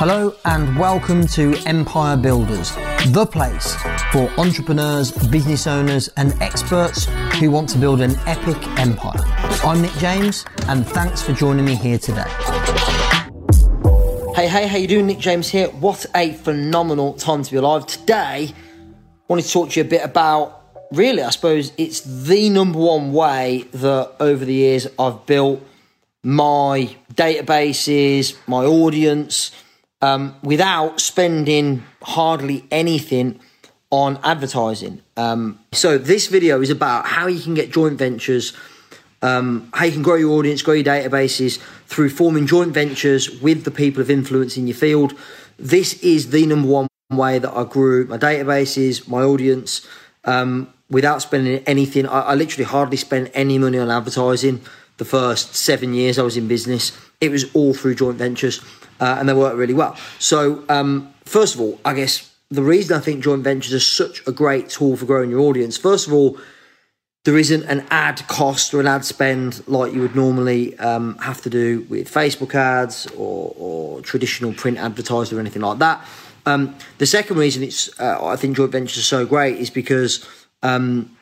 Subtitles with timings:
[0.00, 2.74] Hello and welcome to Empire Builders,
[3.08, 3.76] the place
[4.10, 7.04] for entrepreneurs, business owners, and experts
[7.34, 9.20] who want to build an epic empire.
[9.62, 12.24] I'm Nick James, and thanks for joining me here today.
[14.34, 15.06] Hey, hey, how you doing?
[15.06, 15.68] Nick James here.
[15.68, 17.84] What a phenomenal time to be alive.
[17.84, 18.54] Today, I
[19.28, 20.62] wanted to talk to you a bit about,
[20.92, 25.60] really, I suppose it's the number one way that over the years I've built
[26.22, 29.50] my databases, my audience,
[30.02, 33.40] um, without spending hardly anything
[33.90, 35.02] on advertising.
[35.16, 38.52] Um, so this video is about how you can get joint ventures,
[39.22, 43.64] um, how you can grow your audience, grow your databases through forming joint ventures with
[43.64, 45.12] the people of influence in your field.
[45.58, 49.86] This is the number one way that I grew my databases, my audience,
[50.24, 52.06] um, without spending anything.
[52.06, 54.60] I, I literally hardly spent any money on advertising
[54.98, 56.96] the first seven years I was in business.
[57.20, 58.60] It was all through joint ventures
[59.00, 59.96] uh, and they work really well.
[60.18, 64.26] So, um, first of all, I guess the reason I think joint ventures are such
[64.26, 66.38] a great tool for growing your audience, first of all,
[67.24, 71.42] there isn't an ad cost or an ad spend like you would normally um, have
[71.42, 76.02] to do with Facebook ads or, or, traditional print advertising or anything like that.
[76.46, 80.26] Um, the second reason it's uh, I think joint ventures are so great is because
[80.62, 81.14] um,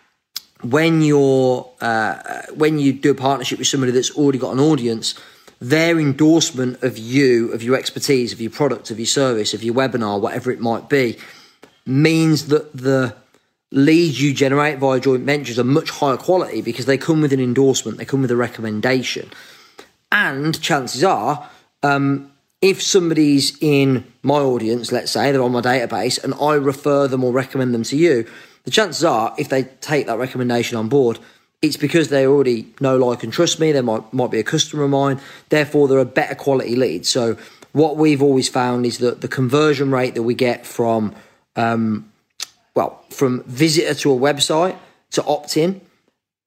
[0.62, 5.14] when you're uh, when you do a partnership with somebody that's already got an audience,
[5.60, 9.74] their endorsement of you, of your expertise, of your product, of your service, of your
[9.74, 11.18] webinar, whatever it might be,
[11.84, 13.16] means that the
[13.70, 17.40] leads you generate via joint ventures are much higher quality because they come with an
[17.40, 19.30] endorsement, they come with a recommendation.
[20.10, 21.48] And chances are,
[21.82, 27.06] um, if somebody's in my audience, let's say they're on my database, and I refer
[27.06, 28.26] them or recommend them to you,
[28.64, 31.18] the chances are, if they take that recommendation on board,
[31.60, 33.72] it's because they already know, like, and trust me.
[33.72, 35.20] They might might be a customer of mine.
[35.48, 37.06] Therefore, they're a better quality lead.
[37.06, 37.36] So,
[37.72, 41.14] what we've always found is that the conversion rate that we get from,
[41.56, 42.12] um,
[42.74, 44.76] well, from visitor to a website
[45.10, 45.80] to opt in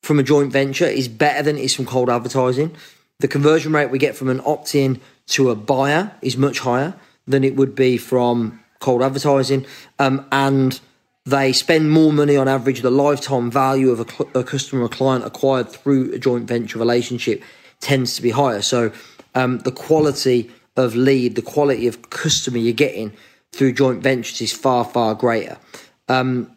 [0.01, 2.75] from a joint venture is better than it is from cold advertising.
[3.19, 6.95] The conversion rate we get from an opt in to a buyer is much higher
[7.27, 9.65] than it would be from cold advertising.
[9.99, 10.79] Um, and
[11.25, 12.81] they spend more money on average.
[12.81, 16.79] The lifetime value of a, cl- a customer or client acquired through a joint venture
[16.79, 17.43] relationship
[17.79, 18.61] tends to be higher.
[18.61, 18.91] So
[19.35, 23.13] um, the quality of lead, the quality of customer you're getting
[23.51, 25.57] through joint ventures is far, far greater.
[26.07, 26.55] Um,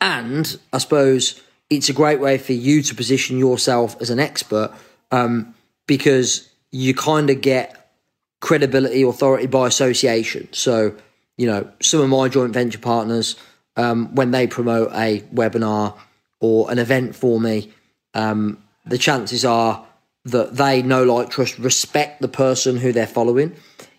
[0.00, 4.72] and I suppose it's a great way for you to position yourself as an expert
[5.10, 5.54] um,
[5.86, 7.92] because you kind of get
[8.40, 10.48] credibility, authority by association.
[10.52, 10.94] So,
[11.36, 13.36] you know, some of my joint venture partners
[13.76, 15.94] um, when they promote a webinar
[16.40, 17.72] or an event for me,
[18.14, 19.86] um, the chances are
[20.24, 23.54] that they know, like, trust, respect the person who they're following,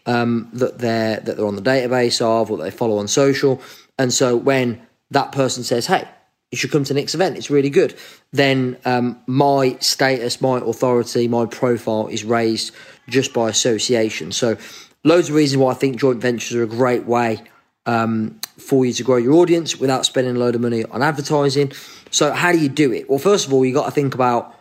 [0.05, 3.61] um, that they're that they're on the database of, or they follow on social,
[3.97, 4.81] and so when
[5.11, 6.07] that person says, "Hey,"
[6.51, 7.37] you should come to Nick's event.
[7.37, 7.95] It's really good.
[8.31, 12.73] Then um, my status, my authority, my profile is raised
[13.09, 14.31] just by association.
[14.31, 14.57] So,
[15.03, 17.41] loads of reasons why I think joint ventures are a great way
[17.85, 21.71] um, for you to grow your audience without spending a load of money on advertising.
[22.11, 23.09] So, how do you do it?
[23.09, 24.55] Well, first of all, you got to think about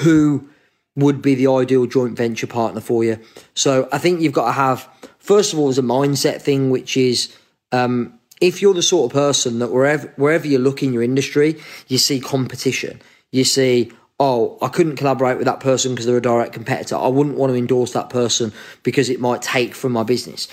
[0.00, 0.48] who
[0.96, 3.18] would be the ideal joint venture partner for you.
[3.54, 4.88] So, I think you've got to have,
[5.18, 7.34] first of all, as a mindset thing, which is
[7.72, 11.60] um, if you're the sort of person that wherever wherever you look in your industry,
[11.88, 13.00] you see competition,
[13.32, 13.92] you see.
[14.20, 16.96] Oh, I couldn't collaborate with that person because they're a direct competitor.
[16.96, 20.48] I wouldn't want to endorse that person because it might take from my business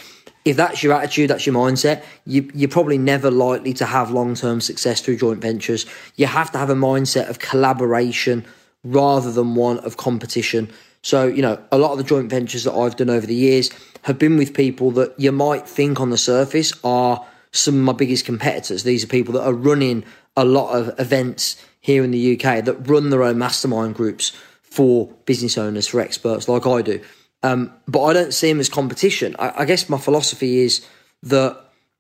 [0.46, 4.36] if that's your attitude, that's your mindset, you, you're probably never likely to have long
[4.36, 5.88] term success through joint ventures.
[6.16, 8.46] You have to have a mindset of collaboration
[8.84, 10.72] rather than one of competition.
[11.02, 13.72] So, you know, a lot of the joint ventures that I've done over the years
[14.04, 17.94] have been with people that you might think on the surface are some of my
[17.94, 18.84] biggest competitors.
[18.84, 20.06] These are people that are running
[20.38, 25.08] a lot of events here in the UK that run their own mastermind groups for
[25.26, 27.02] business owners, for experts like I do.
[27.46, 29.36] Um, but I don't see them as competition.
[29.38, 30.74] I, I guess my philosophy is
[31.22, 31.52] that,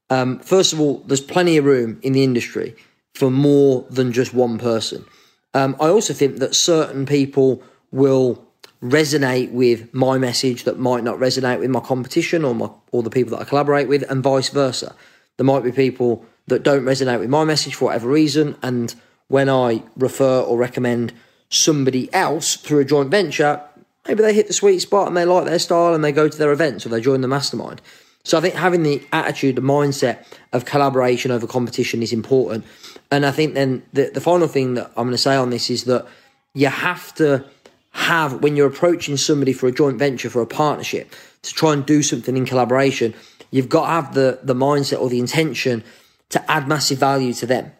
[0.10, 2.75] um, first of all, there's plenty of room in the industry
[3.14, 5.06] for more than just one person.
[5.54, 7.62] Um, I also think that certain people
[7.92, 8.44] will
[8.81, 13.10] resonate with my message that might not resonate with my competition or my or the
[13.10, 14.96] people that I collaborate with, and vice versa.
[15.38, 18.96] There might be people that don't resonate with my message for whatever reason, and
[19.28, 21.14] when I refer or recommend
[21.50, 23.62] somebody else through a joint venture,
[24.07, 26.38] maybe they hit the sweet spot and they like their style and they go to
[26.38, 27.81] their events or they join the mastermind.
[28.24, 32.66] So I think having the attitude, the mindset of collaboration over competition is important.
[33.12, 35.69] And I think then the, the final thing that I'm going to say on this
[35.69, 36.07] is that
[36.54, 37.46] you have to
[37.92, 41.13] have when you're approaching somebody for a joint venture, for a partnership,
[41.44, 43.13] to try and do something in collaboration,
[43.52, 45.84] you've got to have the, the mindset or the intention
[46.30, 47.72] to add massive value to them.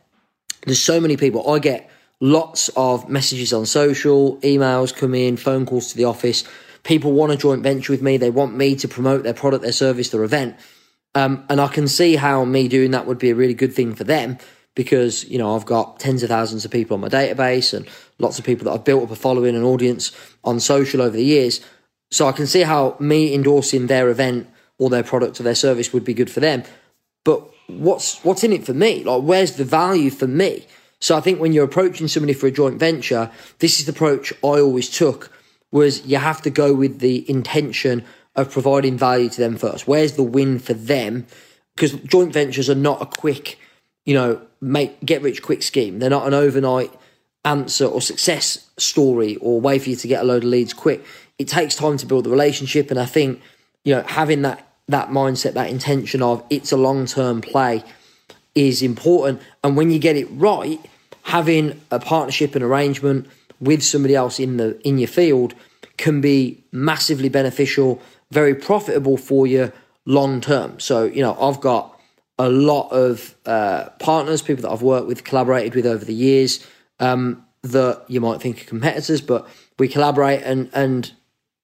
[0.66, 1.50] There's so many people.
[1.50, 1.90] I get
[2.22, 6.44] lots of messages on social, emails come in, phone calls to the office.
[6.84, 8.18] People want a joint venture with me.
[8.18, 10.56] They want me to promote their product, their service, their event.
[11.16, 13.96] Um, and I can see how me doing that would be a really good thing
[13.96, 14.38] for them
[14.76, 17.88] because, you know, I've got tens of thousands of people on my database and
[18.20, 20.12] lots of people that I've built up a following and audience
[20.44, 21.62] on social over the years.
[22.12, 25.94] So I can see how me endorsing their event or their product or their service
[25.94, 26.64] would be good for them.
[27.24, 29.04] But what's what's in it for me?
[29.04, 30.68] Like where's the value for me?
[31.00, 34.34] So I think when you're approaching somebody for a joint venture, this is the approach
[34.44, 35.32] I always took
[35.72, 38.04] was you have to go with the intention
[38.36, 39.88] of providing value to them first.
[39.88, 41.26] Where's the win for them?
[41.76, 43.60] Because joint ventures are not a quick,
[44.06, 46.00] you know, make get rich quick scheme.
[46.00, 46.94] They're not an overnight
[47.44, 51.06] answer or success story or way for you to get a load of leads quick.
[51.38, 53.42] It takes time to build the relationship, and I think
[53.84, 57.84] you know having that that mindset, that intention of it's a long term play
[58.56, 59.42] is important.
[59.64, 60.80] And when you get it right,
[61.24, 63.28] having a partnership and arrangement
[63.60, 65.54] with somebody else in the in your field
[65.98, 69.72] can be massively beneficial, very profitable for you
[70.06, 70.80] long term.
[70.80, 72.00] So you know, I've got
[72.38, 76.66] a lot of uh, partners, people that I've worked with, collaborated with over the years
[77.00, 79.48] um, that you might think are competitors, but
[79.80, 81.12] we collaborate and and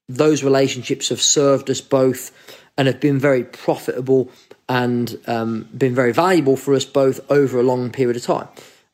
[0.08, 2.32] those relationships have served us both
[2.76, 4.30] and have been very profitable
[4.72, 8.48] and um, been very valuable for us both over a long period of time.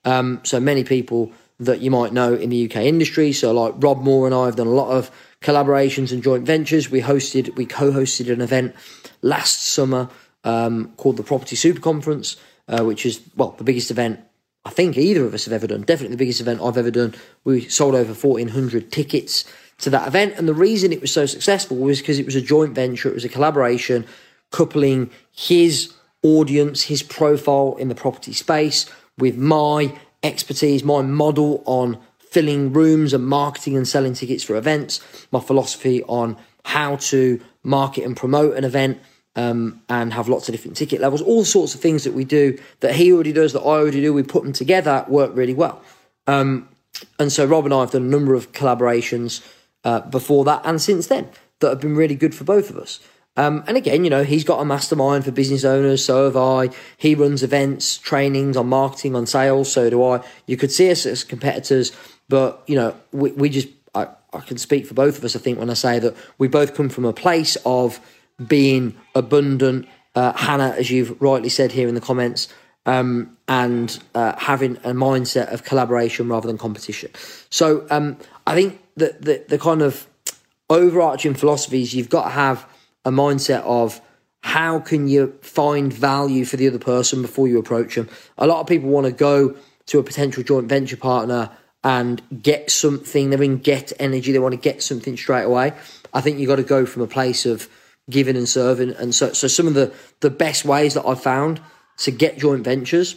[0.04, 1.30] Um, so many people
[1.60, 3.32] that you might know in the UK industry.
[3.32, 5.08] So like Rob Moore and I have done a lot of
[5.40, 6.90] collaborations and joint ventures.
[6.90, 8.74] We hosted, we co-hosted an event
[9.22, 10.08] last summer
[10.42, 12.36] um, called the Property Super Conference,
[12.66, 14.18] uh, which is well the biggest event
[14.64, 15.82] I think either of us have ever done.
[15.82, 17.14] Definitely the biggest event I've ever done.
[17.44, 19.44] We sold over 1,400 tickets
[19.78, 20.34] to that event.
[20.36, 23.14] And the reason it was so successful was because it was a joint venture, it
[23.14, 24.06] was a collaboration
[24.50, 25.92] coupling his
[26.22, 28.86] audience, his profile in the property space
[29.18, 35.00] with my expertise, my model on filling rooms and marketing and selling tickets for events,
[35.32, 39.00] my philosophy on how to market and promote an event
[39.36, 42.58] um, and have lots of different ticket levels, all sorts of things that we do
[42.80, 44.12] that he already does, that I already do.
[44.12, 45.80] We put them together, work really well.
[46.26, 46.68] Um,
[47.18, 49.46] and so Rob and I have done a number of collaborations
[49.84, 51.28] uh, before that and since then
[51.60, 53.00] that have been really good for both of us.
[53.38, 56.04] Um, and again, you know, he's got a mastermind for business owners.
[56.04, 56.70] So have I.
[56.96, 59.72] He runs events, trainings on marketing, on sales.
[59.72, 60.22] So do I.
[60.46, 61.92] You could see us as competitors,
[62.28, 65.36] but you know, we, we just I, I can speak for both of us.
[65.36, 68.00] I think when I say that we both come from a place of
[68.44, 72.48] being abundant, uh, Hannah, as you've rightly said here in the comments,
[72.86, 77.12] um, and uh, having a mindset of collaboration rather than competition.
[77.50, 78.16] So um,
[78.48, 80.08] I think that the, the kind of
[80.68, 82.66] overarching philosophies you've got to have
[83.08, 84.00] a mindset of
[84.42, 88.08] how can you find value for the other person before you approach them.
[88.36, 89.56] A lot of people want to go
[89.86, 91.50] to a potential joint venture partner
[91.82, 93.30] and get something.
[93.30, 94.30] They're in get energy.
[94.30, 95.72] They want to get something straight away.
[96.12, 97.68] I think you've got to go from a place of
[98.10, 98.90] giving and serving.
[98.90, 101.60] And so, so some of the, the best ways that I've found
[101.98, 103.16] to get joint ventures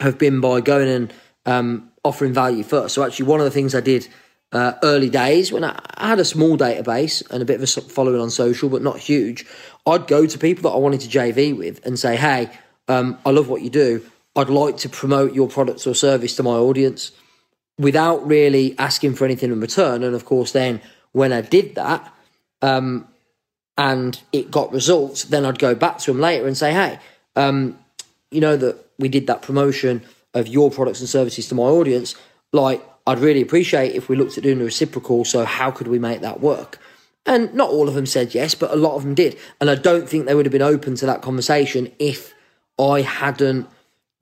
[0.00, 1.14] have been by going and
[1.46, 2.94] um, offering value first.
[2.94, 4.08] So actually, one of the things I did
[4.52, 8.20] uh, early days when I, had a small database and a bit of a following
[8.20, 9.44] on social, but not huge,
[9.86, 12.50] I'd go to people that I wanted to JV with and say, "Hey,
[12.88, 14.04] um, I love what you do.
[14.34, 17.12] I'd like to promote your products or service to my audience,"
[17.78, 20.02] without really asking for anything in return.
[20.04, 20.80] And of course, then
[21.12, 22.12] when I did that,
[22.62, 23.08] um,
[23.78, 26.98] and it got results, then I'd go back to them later and say, hey,
[27.34, 27.78] um,
[28.30, 30.02] you know that we did that promotion
[30.34, 32.14] of your products and services to my audience.
[32.52, 35.24] Like, I'd really appreciate if we looked at doing a reciprocal.
[35.24, 36.78] So, how could we make that work?
[37.24, 39.36] And not all of them said yes, but a lot of them did.
[39.60, 42.34] And I don't think they would have been open to that conversation if
[42.78, 43.68] I hadn't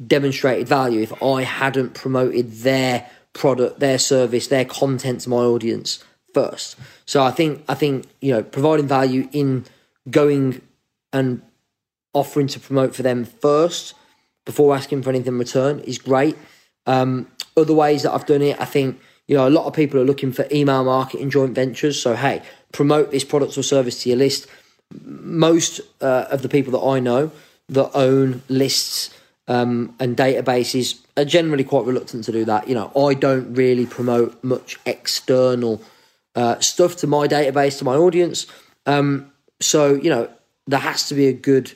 [0.05, 6.03] demonstrated value, if I hadn't promoted their product, their service, their content to my audience
[6.33, 6.77] first.
[7.07, 9.65] So I think I think you know providing value in
[10.11, 10.61] going
[11.13, 11.43] and
[12.13, 13.95] offering to promote for them first
[14.45, 16.37] before asking for anything in return is great.
[16.87, 20.01] Um, other ways that I've done it, I think you know a lot of people
[20.01, 22.01] are looking for email marketing joint ventures.
[22.01, 24.47] So hey, promote this product or service to your list.
[25.03, 27.31] Most uh, of the people that I know
[27.69, 29.11] that own lists
[29.49, 32.69] um, and databases are generally quite reluctant to do that.
[32.69, 35.83] You know, I don't really promote much external
[36.35, 38.47] uh, stuff to my database, to my audience.
[38.87, 40.29] Um, so you know
[40.67, 41.73] there has to be a good,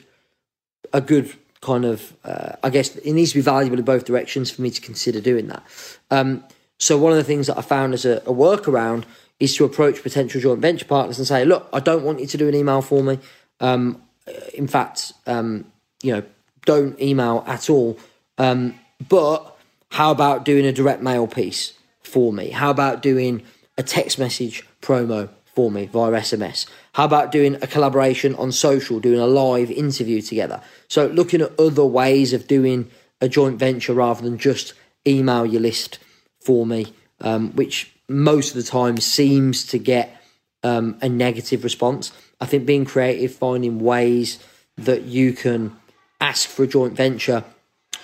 [0.93, 2.13] a good kind of.
[2.23, 5.21] Uh, I guess it needs to be valuable in both directions for me to consider
[5.21, 5.63] doing that.
[6.11, 6.43] Um,
[6.77, 9.03] so one of the things that I found as a, a workaround
[9.39, 12.37] is to approach potential joint venture partners and say, look, I don't want you to
[12.37, 13.19] do an email for me.
[13.59, 14.01] Um,
[14.53, 15.65] in fact, um,
[16.01, 16.23] you know,
[16.65, 17.97] don't email at all.
[18.37, 18.75] Um,
[19.07, 19.57] but
[19.91, 21.73] how about doing a direct mail piece
[22.03, 22.49] for me?
[22.49, 23.43] How about doing
[23.77, 26.67] a text message promo for me via SMS?
[26.93, 30.61] How about doing a collaboration on social, doing a live interview together?
[30.87, 32.89] So, looking at other ways of doing
[33.21, 34.73] a joint venture rather than just
[35.07, 35.99] email your list
[36.39, 40.21] for me, um, which most of the time seems to get
[40.63, 42.11] um, a negative response.
[42.41, 44.39] I think being creative, finding ways
[44.77, 45.75] that you can
[46.21, 47.43] ask for a joint venture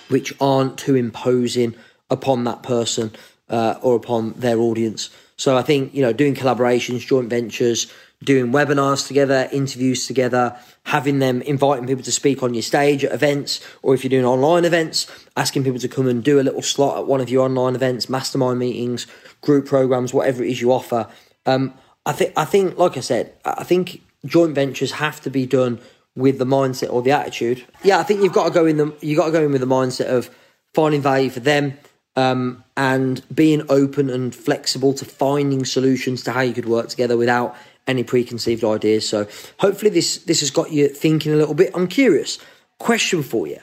[0.08, 1.74] which aren't too imposing
[2.10, 3.12] upon that person
[3.48, 5.10] uh, or upon their audience.
[5.36, 7.92] So I think, you know, doing collaborations, joint ventures,
[8.24, 13.12] doing webinars together, interviews together, having them inviting people to speak on your stage at
[13.12, 16.62] events, or if you're doing online events, asking people to come and do a little
[16.62, 19.06] slot at one of your online events, mastermind meetings,
[19.42, 21.06] group programs, whatever it is you offer.
[21.44, 21.74] Um,
[22.06, 25.78] I think, I think, like I said, I think joint ventures have to be done
[26.14, 27.64] with the mindset or the attitude.
[27.82, 29.60] Yeah, I think you've got to go in the you've got to go in with
[29.60, 30.30] the mindset of
[30.72, 31.76] finding value for them,
[32.16, 37.16] um, and being open and flexible to finding solutions to how you could work together
[37.16, 37.54] without
[37.86, 39.08] any preconceived ideas.
[39.08, 39.28] So
[39.60, 41.70] hopefully this this has got you thinking a little bit.
[41.74, 42.38] I'm curious.
[42.78, 43.60] Question for you: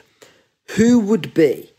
[0.76, 1.70] Who would be?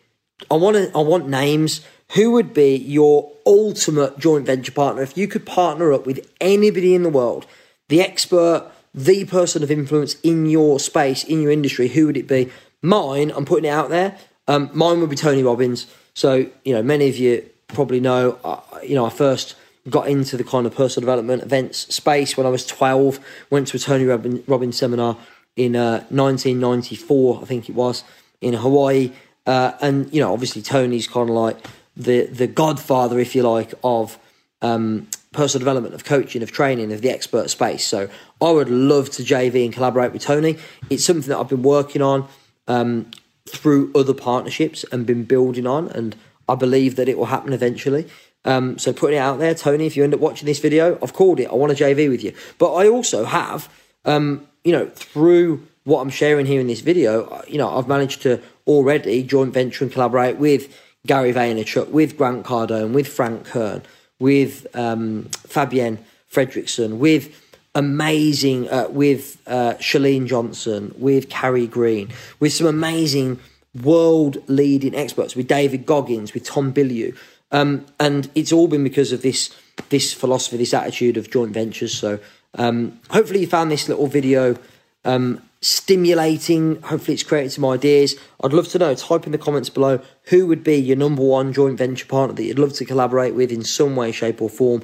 [0.51, 0.91] I want to.
[0.95, 1.81] I want names.
[2.13, 6.93] Who would be your ultimate joint venture partner if you could partner up with anybody
[6.93, 7.47] in the world,
[7.89, 11.87] the expert, the person of influence in your space, in your industry?
[11.87, 12.51] Who would it be?
[12.81, 13.31] Mine.
[13.31, 14.17] I'm putting it out there.
[14.47, 15.87] Um, mine would be Tony Robbins.
[16.15, 19.55] So, you know, many of you probably know, uh, you know, I first
[19.89, 23.19] got into the kind of personal development events space when I was 12,
[23.51, 25.17] went to a Tony Robbins seminar
[25.55, 28.03] in uh, 1994, I think it was,
[28.41, 29.11] in Hawaii.
[29.45, 31.57] Uh, and, you know, obviously Tony's kind of like
[31.95, 34.17] the, the godfather, if you like, of
[34.61, 37.85] um, personal development, of coaching, of training, of the expert space.
[37.85, 38.09] So
[38.41, 40.57] I would love to JV and collaborate with Tony.
[40.89, 42.27] It's something that I've been working on.
[42.67, 43.11] Um,
[43.47, 46.15] through other partnerships and been building on, and
[46.47, 48.07] I believe that it will happen eventually.
[48.43, 51.13] Um, so putting it out there, Tony, if you end up watching this video, I've
[51.13, 51.49] called it.
[51.49, 52.33] I want a JV with you.
[52.57, 53.69] But I also have,
[54.05, 57.87] um, you know, through what I'm sharing here in this video, uh, you know, I've
[57.87, 60.75] managed to already joint venture and collaborate with
[61.05, 63.83] Gary Vaynerchuk, with Grant Cardone, with Frank Kern,
[64.19, 65.99] with um, Fabienne
[66.31, 67.44] Fredrickson, with
[67.75, 73.39] amazing uh, with uh, Chalene Johnson, with Carrie Green, with some amazing
[73.83, 77.15] world leading experts, with David Goggins, with Tom Bilyeu.
[77.51, 79.53] Um, and it's all been because of this
[79.89, 81.93] this philosophy, this attitude of joint ventures.
[81.93, 82.19] So
[82.55, 84.57] um, hopefully you found this little video
[85.03, 86.81] um, stimulating.
[86.83, 88.15] Hopefully it's created some ideas.
[88.41, 88.95] I'd love to know.
[88.95, 92.43] Type in the comments below who would be your number one joint venture partner that
[92.43, 94.81] you'd love to collaborate with in some way, shape, or form.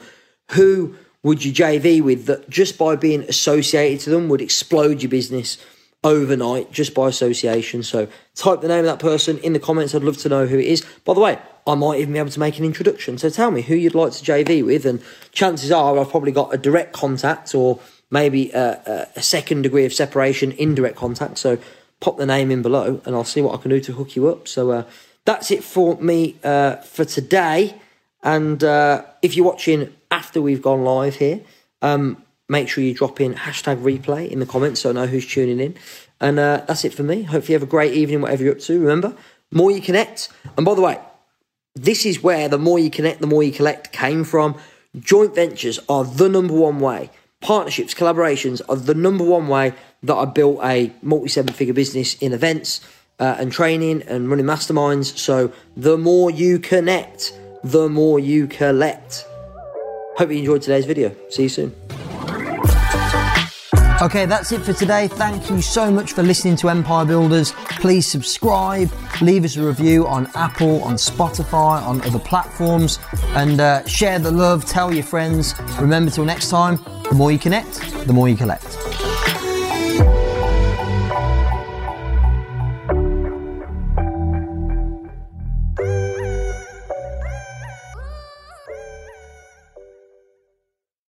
[0.51, 5.09] Who would you JV with that just by being associated to them would explode your
[5.09, 5.57] business
[6.03, 7.83] overnight just by association?
[7.83, 9.93] So type the name of that person in the comments.
[9.93, 10.85] I'd love to know who it is.
[11.05, 13.17] By the way, I might even be able to make an introduction.
[13.17, 15.01] So tell me who you'd like to JV with, and
[15.31, 19.93] chances are I've probably got a direct contact or maybe a, a second degree of
[19.93, 21.37] separation, indirect contact.
[21.37, 21.59] So
[21.99, 24.27] pop the name in below, and I'll see what I can do to hook you
[24.27, 24.47] up.
[24.47, 24.83] So uh,
[25.25, 27.80] that's it for me uh, for today.
[28.23, 31.41] And uh, if you're watching after we've gone live here,
[31.81, 35.27] um, make sure you drop in hashtag replay in the comments so I know who's
[35.27, 35.75] tuning in.
[36.19, 37.23] And uh, that's it for me.
[37.23, 38.79] Hopefully, you have a great evening, whatever you're up to.
[38.79, 39.15] Remember,
[39.51, 40.29] more you connect.
[40.55, 40.99] And by the way,
[41.75, 44.55] this is where the more you connect, the more you collect came from.
[44.99, 47.09] Joint ventures are the number one way.
[47.39, 49.73] Partnerships, collaborations are the number one way
[50.03, 52.81] that I built a multi seven figure business in events
[53.19, 55.17] uh, and training and running masterminds.
[55.17, 59.25] So the more you connect, the more you collect.
[60.17, 61.15] Hope you enjoyed today's video.
[61.29, 61.75] See you soon.
[64.01, 65.07] Okay, that's it for today.
[65.07, 67.51] Thank you so much for listening to Empire Builders.
[67.79, 68.91] Please subscribe,
[69.21, 72.97] leave us a review on Apple, on Spotify, on other platforms,
[73.35, 74.65] and uh, share the love.
[74.65, 75.53] Tell your friends.
[75.79, 78.70] Remember, till next time, the more you connect, the more you collect.